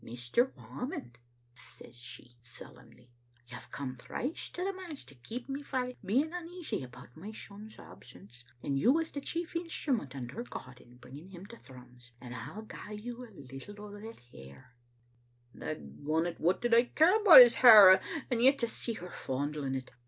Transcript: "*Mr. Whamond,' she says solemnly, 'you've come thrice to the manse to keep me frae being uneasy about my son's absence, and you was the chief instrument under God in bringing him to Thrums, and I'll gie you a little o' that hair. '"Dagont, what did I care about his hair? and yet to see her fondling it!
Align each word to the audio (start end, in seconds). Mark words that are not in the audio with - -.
"*Mr. 0.03 0.51
Whamond,' 0.55 1.19
she 1.53 1.93
says 1.99 2.33
solemnly, 2.41 3.11
'you've 3.45 3.69
come 3.69 3.95
thrice 3.95 4.49
to 4.49 4.63
the 4.63 4.73
manse 4.73 5.05
to 5.05 5.13
keep 5.13 5.47
me 5.47 5.61
frae 5.61 5.95
being 6.03 6.33
uneasy 6.33 6.81
about 6.81 7.15
my 7.15 7.31
son's 7.31 7.77
absence, 7.77 8.43
and 8.63 8.79
you 8.79 8.91
was 8.91 9.11
the 9.11 9.21
chief 9.21 9.55
instrument 9.55 10.15
under 10.15 10.41
God 10.41 10.81
in 10.81 10.97
bringing 10.97 11.29
him 11.29 11.45
to 11.45 11.55
Thrums, 11.55 12.13
and 12.19 12.33
I'll 12.33 12.63
gie 12.63 12.95
you 12.99 13.23
a 13.23 13.29
little 13.29 13.79
o' 13.79 13.99
that 13.99 14.21
hair. 14.31 14.73
'"Dagont, 15.55 16.39
what 16.39 16.63
did 16.63 16.73
I 16.73 16.85
care 16.85 17.21
about 17.21 17.41
his 17.41 17.53
hair? 17.61 18.01
and 18.31 18.41
yet 18.41 18.57
to 18.57 18.67
see 18.67 18.93
her 18.93 19.11
fondling 19.11 19.75
it! 19.75 19.91